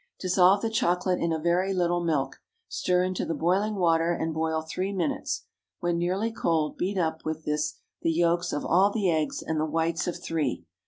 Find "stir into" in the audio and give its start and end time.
2.67-3.23